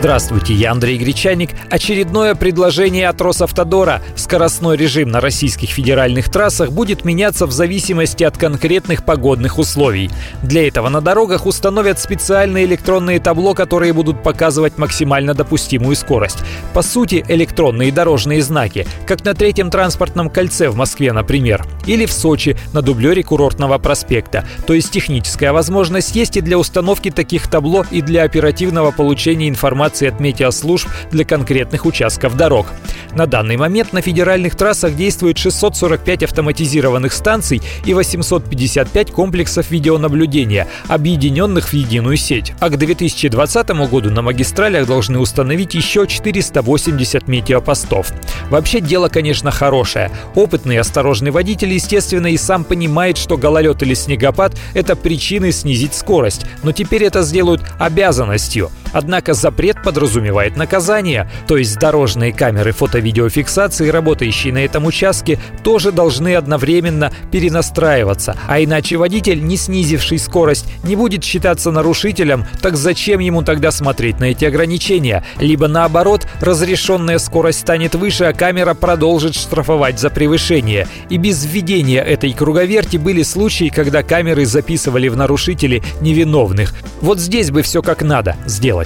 Здравствуйте, 0.00 0.54
я 0.54 0.72
Андрей 0.72 0.96
Гречаник. 0.96 1.50
Очередное 1.68 2.34
предложение 2.34 3.06
от 3.06 3.20
Росавтодора. 3.20 4.00
Скоростной 4.16 4.78
режим 4.78 5.10
на 5.10 5.20
российских 5.20 5.68
федеральных 5.68 6.30
трассах 6.30 6.72
будет 6.72 7.04
меняться 7.04 7.44
в 7.44 7.52
зависимости 7.52 8.24
от 8.24 8.38
конкретных 8.38 9.04
погодных 9.04 9.58
условий. 9.58 10.10
Для 10.42 10.66
этого 10.66 10.88
на 10.88 11.02
дорогах 11.02 11.44
установят 11.44 11.98
специальные 11.98 12.64
электронные 12.64 13.20
табло, 13.20 13.52
которые 13.52 13.92
будут 13.92 14.22
показывать 14.22 14.78
максимально 14.78 15.34
допустимую 15.34 15.94
скорость. 15.96 16.38
По 16.72 16.80
сути, 16.80 17.22
электронные 17.28 17.92
дорожные 17.92 18.40
знаки, 18.40 18.86
как 19.06 19.22
на 19.26 19.34
третьем 19.34 19.70
транспортном 19.70 20.30
кольце 20.30 20.70
в 20.70 20.76
Москве, 20.76 21.12
например, 21.12 21.66
или 21.84 22.06
в 22.06 22.12
Сочи 22.14 22.56
на 22.72 22.80
дублере 22.80 23.22
курортного 23.22 23.76
проспекта. 23.76 24.46
То 24.66 24.72
есть 24.72 24.92
техническая 24.92 25.52
возможность 25.52 26.16
есть 26.16 26.38
и 26.38 26.40
для 26.40 26.56
установки 26.56 27.10
таких 27.10 27.48
табло, 27.48 27.84
и 27.90 28.00
для 28.00 28.22
оперативного 28.22 28.92
получения 28.92 29.46
информации 29.46 29.89
информации 29.90 30.08
от 30.08 30.20
метеослужб 30.20 30.88
для 31.10 31.24
конкретных 31.24 31.86
участков 31.86 32.36
дорог. 32.36 32.66
На 33.14 33.26
данный 33.26 33.56
момент 33.56 33.92
на 33.92 34.02
федеральных 34.02 34.54
трассах 34.54 34.94
действует 34.94 35.36
645 35.36 36.22
автоматизированных 36.24 37.12
станций 37.12 37.60
и 37.84 37.92
855 37.92 39.10
комплексов 39.10 39.70
видеонаблюдения, 39.70 40.68
объединенных 40.88 41.68
в 41.68 41.72
единую 41.72 42.16
сеть. 42.16 42.52
А 42.60 42.68
к 42.68 42.76
2020 42.76 43.68
году 43.90 44.10
на 44.10 44.22
магистралях 44.22 44.86
должны 44.86 45.18
установить 45.18 45.74
еще 45.74 46.06
480 46.06 47.26
метеопостов. 47.28 48.12
Вообще 48.48 48.80
дело, 48.80 49.08
конечно, 49.08 49.50
хорошее. 49.50 50.10
Опытный 50.34 50.76
и 50.76 50.78
осторожный 50.78 51.32
водитель, 51.32 51.72
естественно, 51.72 52.28
и 52.28 52.36
сам 52.36 52.64
понимает, 52.64 53.16
что 53.16 53.36
гололед 53.36 53.82
или 53.82 53.94
снегопад– 53.94 54.52
это 54.74 54.94
причины 54.94 55.50
снизить 55.52 55.94
скорость. 55.94 56.46
Но 56.62 56.72
теперь 56.72 57.04
это 57.04 57.22
сделают 57.22 57.62
обязанностью. 57.78 58.70
Однако 58.92 59.34
запрет 59.34 59.82
подразумевает 59.82 60.56
наказание, 60.56 61.30
то 61.46 61.56
есть 61.56 61.78
дорожные 61.78 62.32
камеры 62.32 62.72
фото-видеофиксации, 62.72 63.88
работающие 63.88 64.52
на 64.52 64.64
этом 64.64 64.86
участке, 64.86 65.38
тоже 65.62 65.92
должны 65.92 66.34
одновременно 66.34 67.12
перенастраиваться, 67.30 68.36
а 68.48 68.62
иначе 68.62 68.96
водитель, 68.96 69.42
не 69.44 69.56
снизивший 69.56 70.18
скорость, 70.18 70.66
не 70.84 70.96
будет 70.96 71.24
считаться 71.24 71.70
нарушителем, 71.70 72.46
так 72.60 72.76
зачем 72.76 73.20
ему 73.20 73.42
тогда 73.42 73.70
смотреть 73.70 74.20
на 74.20 74.24
эти 74.24 74.44
ограничения? 74.44 75.24
Либо 75.38 75.68
наоборот, 75.68 76.26
разрешенная 76.40 77.18
скорость 77.18 77.60
станет 77.60 77.94
выше, 77.94 78.24
а 78.24 78.32
камера 78.32 78.74
продолжит 78.74 79.34
штрафовать 79.34 80.00
за 80.00 80.10
превышение. 80.10 80.88
И 81.08 81.16
без 81.16 81.44
введения 81.44 82.02
этой 82.02 82.32
круговерти 82.32 82.96
были 82.96 83.22
случаи, 83.22 83.72
когда 83.74 84.02
камеры 84.02 84.46
записывали 84.46 85.08
в 85.08 85.16
нарушители 85.16 85.82
невиновных. 86.00 86.74
Вот 87.00 87.18
здесь 87.18 87.50
бы 87.50 87.62
все 87.62 87.82
как 87.82 88.02
надо 88.02 88.36
сделать. 88.46 88.79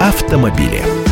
Автомобили. 0.00 1.03